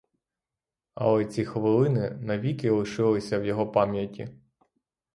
Але 0.93 1.25
ці 1.25 1.45
хвилини 1.45 2.17
навіки 2.21 2.69
лишилися 2.71 3.39
в 3.39 3.45
його 3.45 3.71
пам'яті. 3.71 4.27